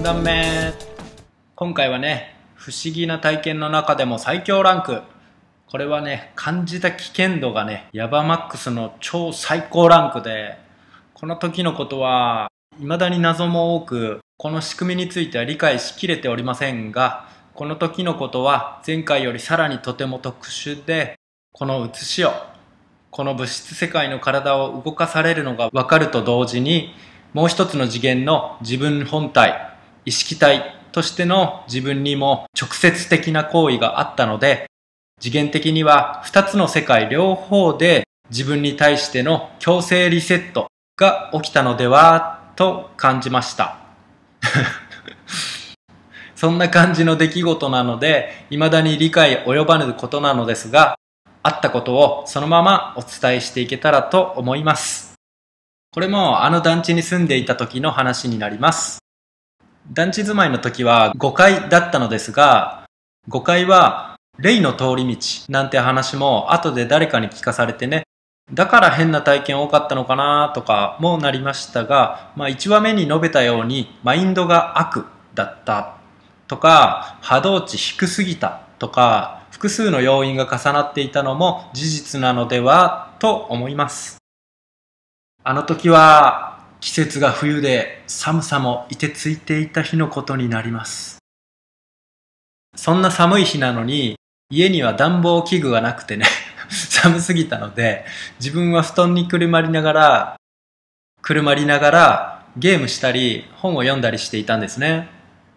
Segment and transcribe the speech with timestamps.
[0.00, 0.72] 3段目。
[1.54, 5.02] 今回はね不思議な体験の中でも最強ランク。
[5.66, 10.56] これはね感じた危険度がねヤバマックスの超最高ランクで
[11.12, 21.16] この時のことは未だに謎も多くこの仕組みについては理解しきれておりませんがこの時のことは前回よりさらにとても特殊で
[21.52, 22.32] この写しを
[23.10, 26.94] この物質世界の体を動かされるのがわかると同時に
[27.34, 29.69] もう一つの次元の自分本体
[30.04, 34.66] 意識体としての自分にも直接的な行為があったので
[35.20, 43.78] 次元的には二つの世界両方で自分に対しての強制リセットが起きたのではと感じました。
[46.34, 50.96] そんな感じの出来事なので未だに理解及ばぬことなのですが
[51.42, 55.14] あったことをそのままお伝えしていけたらと思います。
[55.92, 58.99] これもあの団地に住んでいた時の話になります。
[59.92, 62.84] 団地住まいの時は5階だったのですが
[63.28, 68.04] 5階は霊の通り道なんて話も後で誰かに聞かされてね
[68.52, 75.96] だから変な体験多かったのかなとかもなりましたが、まあ、1話目に述べたようにマインドが悪だった
[76.46, 84.18] とか波動値低すぎたとか複数の要因が重なっていたのも事実なのではと思います。
[85.42, 86.49] あの時は
[86.80, 91.18] 季節が冬で寒さもいてついていた日のことになります。
[92.74, 94.16] そんな寒い日なのに
[94.48, 96.24] 家には暖房器具がなくてね
[96.70, 98.06] 寒すぎたので
[98.38, 100.36] 自分は布団にくるまりながら
[101.20, 105.08] くるまりながらゲームしたり本を読んだりしていたんですね。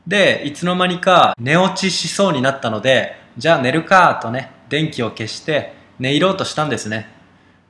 [0.05, 7.07] でいつの間にか寝落ちしそうになったのでじゃあ寝るかとね電気を消して寝入ろうとしたんですね。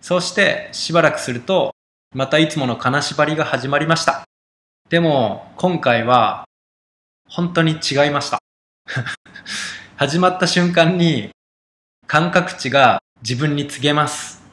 [0.01, 1.72] そうしてしばらくすると
[2.13, 4.23] またいつもの金縛りが始まりました。
[4.89, 6.45] でも今回は
[7.27, 8.37] 本当に違いました。
[9.97, 11.31] 始まった瞬間に
[12.05, 14.43] 感覚値が自分に告げます。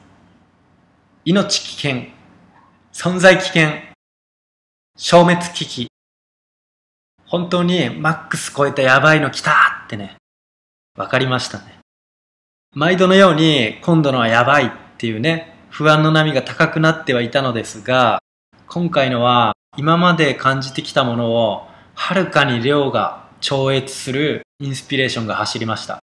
[1.23, 2.07] 命危険。
[2.91, 3.69] 存在危険。
[4.97, 5.87] 消滅危機。
[7.27, 10.15] 本当にマックス超えたやばいの来たってね。
[10.97, 11.77] わかりましたね。
[12.73, 15.50] 毎度のように今度のはやばいっていうね。
[15.71, 18.21] 不安の波が高くなってはいたのですが
[18.67, 25.99] 今回のは今まで感じてきたものをはるかに量が超越するインスピレーションが走りました。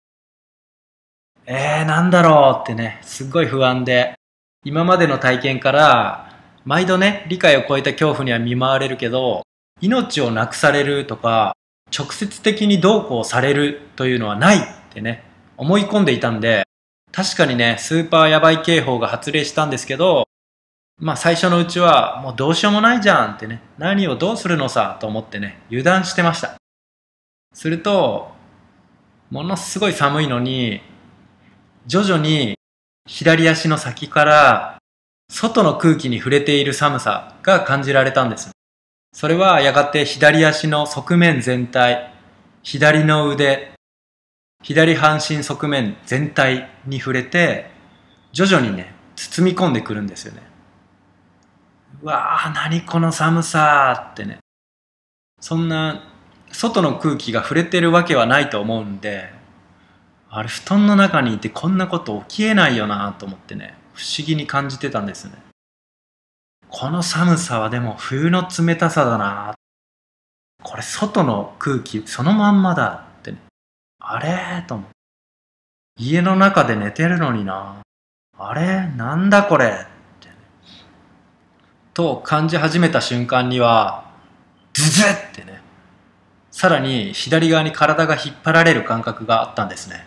[1.46, 4.16] えー、なんだろうってね、すっごい不安で、
[4.64, 6.30] 今までの体験から、
[6.64, 9.44] 毎度ね、理解を超えた恐怖には見舞われるけど、
[9.82, 11.54] 命をなくされるとか、
[11.96, 14.62] 直接的にどうこうされるというのはないっ
[14.94, 15.24] てね、
[15.58, 16.63] 思い込んでいたんで、
[17.14, 20.28] 確かにね、スーパーヤバい警報が発令したんですけど、
[20.98, 26.56] まあ最初のうちはもうどうしようもないじゃんってね、何をどうするのさと思ってね、油断してました。
[27.54, 28.32] すると、
[29.30, 30.82] ものすごい寒いのに、
[31.86, 32.56] 徐々に
[33.06, 34.80] 左足の先から
[35.30, 38.50] 外の空気に触れている寒さが感じられたんです。
[39.14, 42.12] それはやがて左足の側面全体、
[42.64, 43.73] 左の腕、
[44.64, 47.70] 左半身側面全体に触れて、
[48.32, 50.42] 徐々にね、包み込んでくるんですよね。
[52.02, 54.40] うわぁ、何この寒さってね。
[55.44, 56.02] そんな
[56.54, 59.30] 外の空気が触れてるわけはないと思うんで
[60.30, 65.34] あれ布団の中にいてこんなこと起きえないよなと思ってね不思議に感じてたんですね
[66.70, 69.56] この寒さはでも冬の冷たさだな
[70.64, 73.06] これ外の空気そのまんまだ
[74.06, 74.64] あれ？
[74.68, 74.94] と思って。
[75.98, 77.82] 家の中で寝てるのにな。
[78.38, 78.92] あれ？
[78.98, 79.68] なんだこれ？
[79.68, 79.70] っ
[80.20, 80.28] て。
[80.28, 80.36] ね
[81.94, 84.12] と感じ始めた瞬間には
[84.74, 85.62] ズズってね。
[86.52, 90.06] さらに左側に体が引っ張られる感覚があったんですね。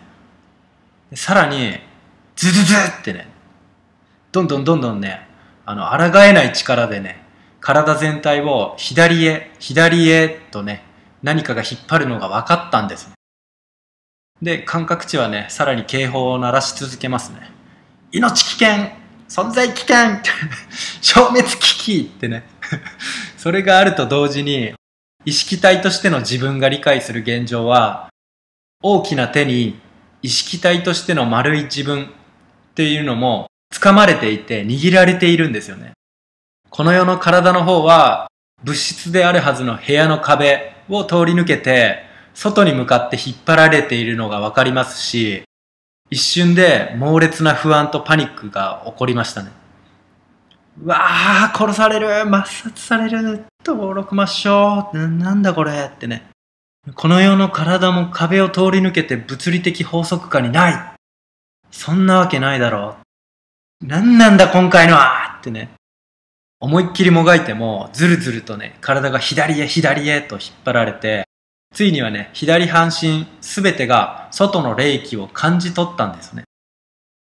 [1.14, 1.78] さらに
[2.36, 3.34] ズズズってね。
[4.32, 5.26] どんどんどんどんね
[5.64, 7.24] あの抗えない力でね
[7.60, 10.84] 体全体を左へ左へとね
[11.22, 13.15] 何かが引っ張るのが分かったんです
[14.42, 17.50] で感覚値はねさらに警報を鳴らし続けますね
[18.12, 18.90] 命危険
[19.28, 20.20] 存在危険
[21.00, 22.44] 消滅危機ってね
[23.36, 24.74] それがあると同時に
[25.26, 28.10] 意識体としての自分が理解する現状は、
[28.80, 29.76] 大きな手に
[30.22, 32.08] 意識体としての丸い自分っ
[32.74, 35.92] ていうのも掴まれていて握られているんですよね。
[36.70, 38.28] この世の体の方は
[38.62, 42.04] 物質であるはずの部屋の壁を通り抜けて
[42.36, 45.44] 外に向かって引っ張られているのがわかりますし、
[46.10, 49.50] 一瞬で猛烈な不安とパニックが起こりましたね。
[50.82, 56.28] うわあ、殺される抹殺される登録抹消ななんだこれってね。
[56.94, 60.98] この世の体も壁を通り抜けて物理的法則下にない
[61.70, 62.96] そんなわけないだろ
[63.82, 63.86] う。
[63.86, 65.70] なんなんだ今回のはってね。
[66.60, 71.25] 思いっきりもがいても、ずるずるとね、体が左へ左へと引っ張られて、
[71.74, 76.44] ついにはね、左半身すべてが外の霊気を感じ取ったんですね。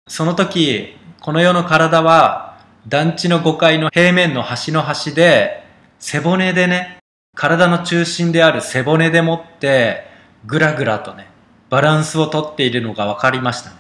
[0.08, 5.64] その時、この世の体は団地の5階の平面の端の端で
[6.00, 7.00] 背骨でね、
[7.36, 10.06] 体の中心である背骨でもって
[10.46, 11.28] ぐらぐらとね、
[11.70, 13.76] バランスをとっているのが分かりましたね。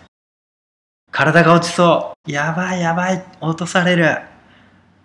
[1.11, 2.31] 体が落ちそう。
[2.31, 3.23] やばいやばい。
[3.39, 4.19] 落とされる。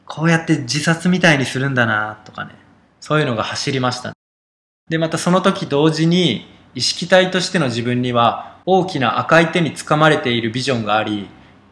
[0.04, 2.54] こうやって自殺みたいにするんだなとかね。
[3.00, 4.12] そういうのが走りました。
[4.88, 11.28] で、またその時同時に意識体としての自分には大きな赤い手につかまれているビジョンがあり、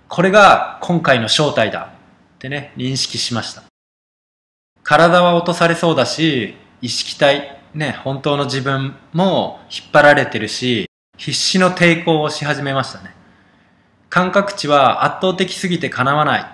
[0.09, 1.93] これが今回の正体だ
[2.37, 3.63] ってね、認識しました。
[4.83, 13.15] 体は落とされそうだし、意識体、ね、本当の自分も引っ張られてるし、必死の抵抗をし始めましたね。
[14.09, 16.47] 感覚値は圧倒的すぎてかなわない。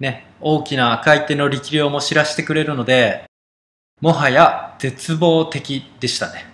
[0.00, 3.24] ね、大きな赤い手の力量も知らせてくれるので、
[4.02, 6.44] もはや絶望的でしたね。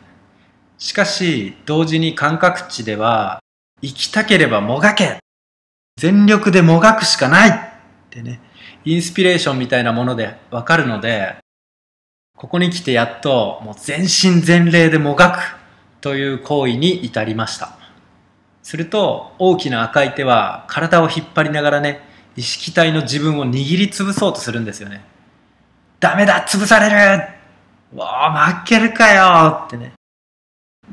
[0.78, 3.40] しかし、同時に感覚値では、
[3.80, 5.18] 生きたければもがけ
[5.96, 7.54] 全力でもがくしかないっ
[8.10, 8.40] てね、
[8.84, 11.36] インスピレーションみたいなものでわかるので、
[12.36, 17.76] ここに来てやっともう全身全霊でもがくという行為に至りました。
[18.62, 22.00] すると大きな赤い手は体を引っ張りながらね、
[22.36, 25.11] 意識体の自分を握りつぶそうとするんですよね。
[26.02, 27.22] ダメだ潰される
[27.96, 29.92] わあ、負けるかよってね。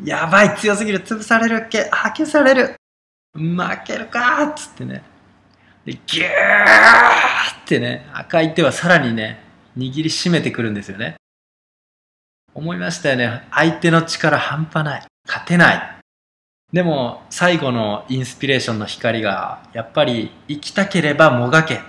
[0.04, 2.76] やばい強すぎる潰されるっけ破けされる
[3.34, 5.02] 負けるかっつってね。
[5.84, 9.42] で、ギューってね、赤い手はさらにね、
[9.76, 11.16] 握りしめてくるんですよね。
[12.54, 13.48] 思いましたよね。
[13.50, 15.08] 相手の力半端ない。
[15.26, 15.98] 勝てない。
[16.72, 21.80] でも、最後のインスピレーションの光が、やっぱり、生きたければもがけっ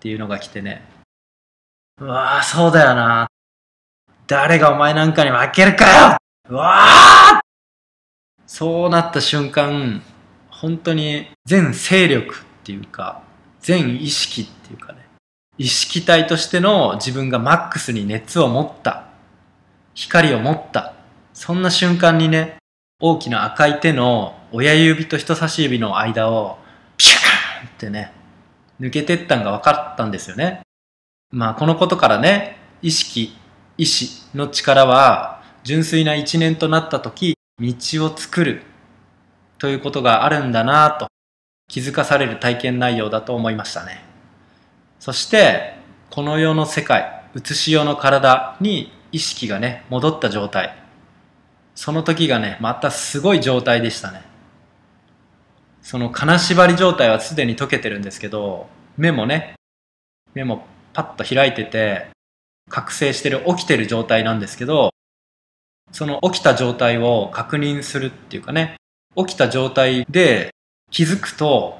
[0.00, 0.93] ていうのが来てね。
[2.00, 3.28] うわぁ、そうだよな。
[4.26, 6.16] 誰がお前なんかに負けるかよ
[6.48, 7.40] うわぁ
[8.46, 10.02] そうなった瞬間、
[10.50, 13.22] 本当に全勢力っていうか、
[13.60, 15.06] 全意識っていうかね、
[15.56, 19.04] 意識体としての自分がマックスに熱を持った、
[19.94, 20.94] 光を持った、
[21.32, 22.56] そんな瞬間にね、
[23.00, 26.58] 大きな赤い手の親指と人差し指の間を
[26.96, 28.12] ピューンってね、
[28.80, 30.63] 抜けてったんが分かったんですよね。
[31.30, 33.36] まあこのことからね、意識、
[33.76, 37.74] 意志の力は純粋な一年となった時、道
[38.04, 38.62] を作る
[39.58, 41.08] ということがあるんだなぁと
[41.68, 44.02] 気づかされる体験内容だと思いましたね。
[45.00, 45.74] そして、
[46.10, 50.76] この世の世界、写し世の体に意識がね、戻った状態。
[51.74, 54.22] その時がね、またすごい状態でしたね。
[55.82, 59.54] その金縛り状態はすでに解けてるんですけど、目もね、
[60.34, 62.06] 目もパッと開いてて、
[62.70, 64.90] 覚醒してる、起きてる状態なんですけど、
[65.92, 68.76] その起きた状態を確認するっていうかね、
[69.16, 70.50] 起きた状態で
[70.90, 71.78] 気づくと、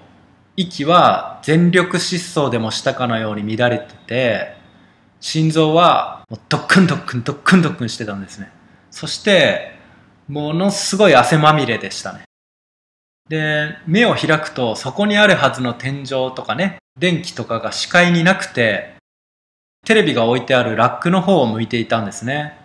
[0.56, 4.54] 息は全力疾走でもしたかのように乱れてて、
[5.20, 8.50] 心臓はもうドックンドックンドックンドックンしてたんですね。
[8.90, 9.74] そして、
[10.28, 12.24] ものすごい汗まみれでしたね。
[13.28, 18.93] で、目を開くとそこにあるはずの天井とかね、電気とかが視界になくて、
[19.84, 22.58] テレビが置いてあるラックの方を向いていたんですね。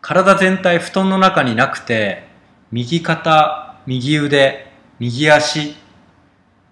[0.00, 2.24] 体全体布団の中になくて、
[2.70, 5.76] 右肩、右腕、右足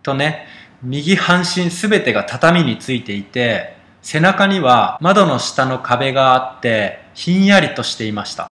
[0.03, 0.47] とね、
[0.83, 8.49] 右半身すべてが畳についていて、背中には窓の下の壁があって、ひんやりとしていました。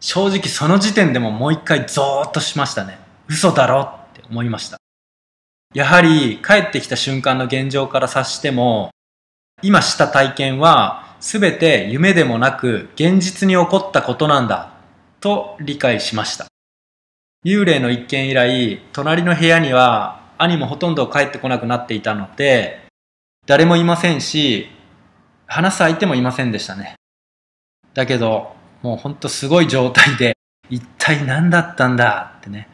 [0.00, 2.98] 正直その時点でももう一回ゾーッとしましたね。
[3.28, 4.78] 嘘だろって思いました。
[5.74, 8.90] やはり帰ってきた瞬間の現状から察しても、
[9.62, 14.72] 今した体験は全て夢でもなく現実に起こったことなんだ
[15.20, 16.46] と理解しました。
[17.44, 22.86] 幽霊の一件以来、隣の部屋には兄もほとんど帰ってこなくなっていたので、
[23.46, 24.68] 誰もいませんし、
[25.46, 26.96] 話す相手もいませんでしたね。
[27.94, 30.36] だけど、もうほんとすごい状態で、
[30.68, 32.68] 一体何だったんだってね。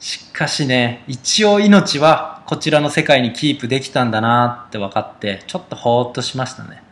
[0.00, 6.82] しかしね、一応命はこちらの世界にキープできたんだなって分かって、ちょっとほーっとしましたね。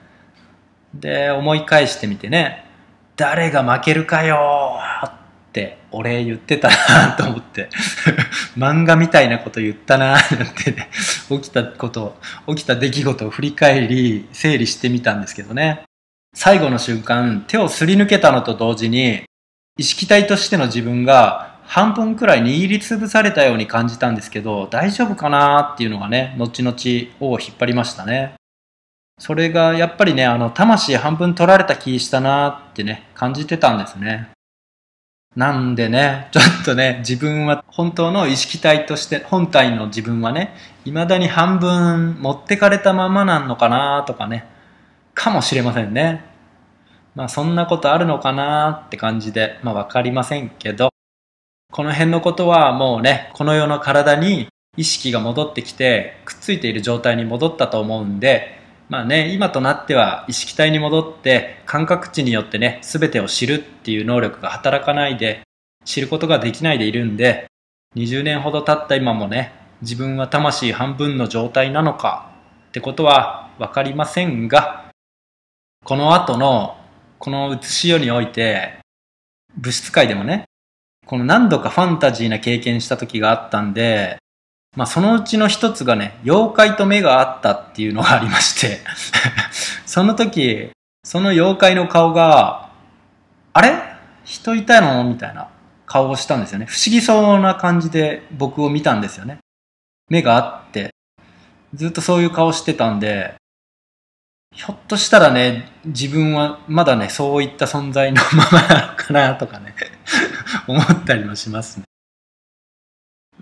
[0.92, 2.66] で、思い返してみてね、
[3.16, 5.10] 誰が負けるかよっ
[5.52, 7.70] て俺言ってたなと思って
[8.58, 10.20] 漫画みたいなこと言ったななん
[10.54, 10.90] てね
[11.30, 15.84] 起きたこと起きた出来事を振り返り整理してみたんですけどね
[16.34, 19.24] 最後の瞬間手をすり抜けたのと同時に
[19.78, 26.76] 意識体としての自分が半分くらい握りつぶされたように感じたんですけど大丈夫かなっていうのがね後々
[27.20, 28.34] を引っ張りましたね。
[29.18, 34.30] それがやっぱりねあの魂半分取られた気したなってね感じてたんですね。
[35.36, 44.46] なんでね、ちょっとね、自分は本当の意識体として、本体の自分はね、未だに半分持ってかれたままなんのかなとかね、
[45.12, 46.24] かもしれませんね。
[47.14, 50.88] まあそんなことあるのかなって感じで、まあわかりませんけど、
[51.72, 58.58] この辺のことはもうね、この世の体に意識が戻ってきて、くっついている状態に戻ったと思うんで、
[58.88, 65.42] まあね、今となっては意識体に戻って感覚値によってね、全てを知るっていう能力が働かないで、
[65.84, 67.46] 知ることができないでいるんで、
[67.96, 72.30] 20年ほど経った今もね、自分は魂半分の状態なのか
[72.68, 74.90] ってことはわかりませんが、
[75.84, 76.76] この後の
[77.18, 78.78] この写し世において、
[79.56, 80.44] 物質界でもね、
[81.06, 84.18] この何度かファンタジーな経験した時があったんで、
[84.76, 88.80] まあそのうちの一つがね、妖怪と目があったっていうのがありまして
[89.86, 90.70] その時、
[91.04, 92.70] その妖怪の顔が、
[93.52, 93.80] あれ？
[94.24, 95.04] 人いたの？
[95.04, 95.48] みたいな
[95.86, 96.66] 顔をしたんですよね。
[96.66, 99.38] 不思議そうな感じで僕を見たんですよね。
[100.10, 100.90] 目があって、
[101.72, 103.34] ずっとそういう顔してたんで、
[104.56, 109.74] ひょっとしたらね、自分はまだね、そういった存在の ままなのかなとかね
[110.66, 111.84] 思ったりもしますね。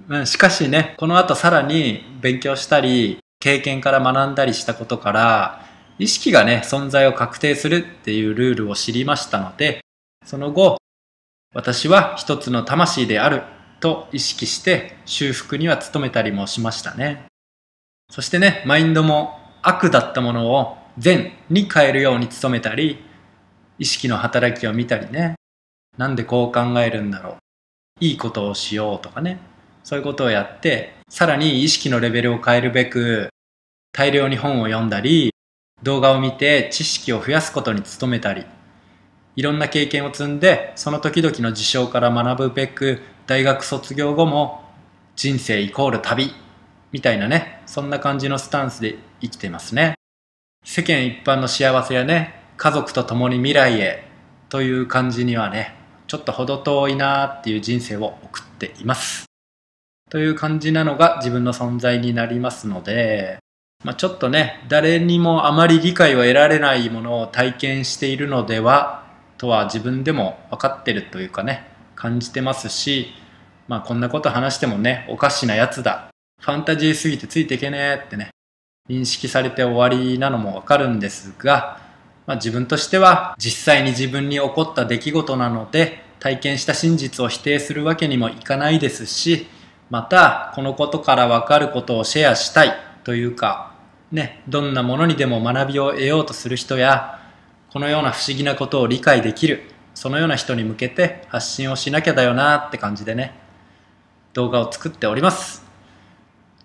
[0.09, 5.64] まあしかしね、この後さらに勉強したり、経験から学んだりしたことから、
[6.00, 9.83] 意識がね、存在を確定するっていうルールを知りましたので、
[10.26, 10.78] その後、
[11.54, 13.44] 私は一つの魂である
[13.78, 17.26] と意識して修復には努めたりもしましたね。
[18.11, 23.02] そしてね、マインドも悪だったものを善に変えるように努めたり、
[23.78, 25.34] 意識の働きを見たりね、
[25.96, 27.36] なんでこう考えるんだろう。
[28.00, 29.38] いいことをしようとかね、
[29.82, 33.28] そういうことをやって、さらに意識のレベルを変えるべく、
[33.92, 35.30] 大量に本を読んだり、
[35.82, 38.44] 動画を見て知識を増やすことに努めたり、
[39.36, 44.62] いろんな経験を積んで、その時々の事象から学ぶべく、大学卒業後も
[45.16, 46.32] 人生イコール旅
[46.92, 49.94] みたいなね、そんな感じのスタンスで生きてますね。
[50.66, 54.02] 世間一般の幸せやね、家族と共に未来へ
[54.49, 59.26] という感じにはね、ちょっと程遠いなーっていう人生を送っています。
[60.11, 63.38] という感じなのが自分の存在になりますので、
[63.85, 69.04] まあ、ちょっとね、誰にもあまり理解を得られないものを体験しているのでは
[69.37, 73.09] とは自分でも分かってるというかね、感じてますし、
[73.68, 76.09] まあこんなこと話してもね、おかしなやつだ。
[76.40, 78.30] ファンタジーすぎてついていけねえってね、
[78.91, 81.81] 認識されて終わりなのもわかるんですが、
[82.26, 89.47] まあ、自分としては実際に自分に起こった出来事なので体験した真実を否定するわけにもいかないですし
[89.88, 92.75] またこのことから分かることをシェアしたい
[93.05, 93.75] というか
[94.12, 97.21] ねどんなものにでも学びを得ようとする人や
[97.73, 99.62] このような不思議なことを理解できる
[99.95, 103.33] そのような人に向けて発信をしなきゃだよなって感じでね
[104.35, 105.74] 動画を作っております。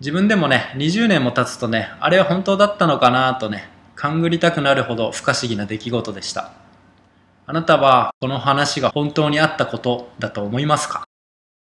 [0.00, 6.52] 自分でもね20年も経つとねあれは本当だったのかなとね勘ぐりたくなるほど不可思議な出来事でした。
[7.46, 11.04] あなたはこの話が本当にあったことだと思いますか？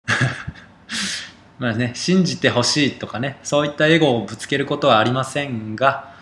[1.57, 6.13] まあね、信じてほしいとかね、そういったエゴをぶつけることはありませんが、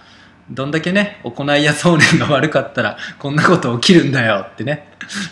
[0.49, 4.87] どんだけね、行いや想念が悪かったら、こんなこと起きるんだよってね、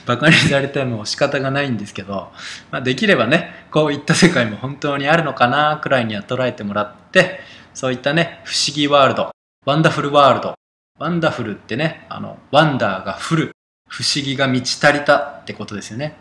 [0.05, 2.31] 馬鹿にされても仕方がないんですけど、
[2.71, 7.39] まあ、できればね、こういった世界も本当にあるのかなくらいには捉えてもらって、
[7.73, 9.31] そういったね、不思議ワールド、
[9.65, 10.55] wonderful world、
[10.99, 13.51] wonderful ってね、あの、 wonder が full、
[13.87, 16.15] 不思議が満ち足りたってことですよね。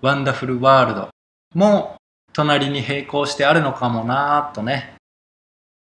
[0.00, 1.08] ワンダフルワールド
[1.54, 1.96] も
[2.32, 4.94] 隣に並行してあるのかもなぁとね。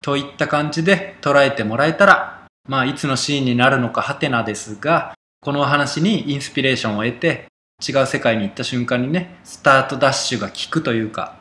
[0.01, 2.32] といった感じで捉えてもらえたら、
[2.67, 7.47] まあいつのシーンになるのかハテナですが、このお話にインスピレーションを得て、
[7.85, 11.35] 違う世界に行った瞬間にね、スタートダッシュが効くというか、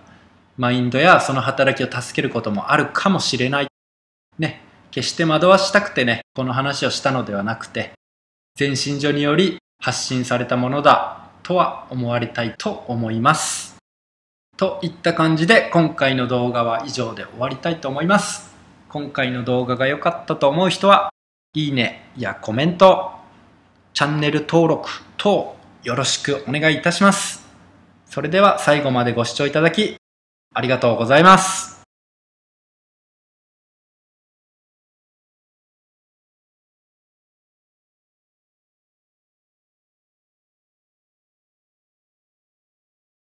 [0.56, 3.68] マインドやその働きを助けることもあるかもしれない。
[4.38, 4.60] ね、
[4.90, 7.92] 決して惑わしたくてね、この話をしたのではなくて、
[8.56, 13.76] 全身上により発信されたものだとは思われたいと思います。
[14.56, 18.54] といった感じで今回の動画は以上で終わりたいと思います。
[18.88, 21.11] 今回の動画が良かったと思う人は、
[21.54, 23.12] いいねやコメント、
[23.92, 27.46] チャンネル登録等よろしくお願いいたします。
[28.06, 29.96] それでは最後までご視聴いただき
[30.54, 31.81] ありがとうございます。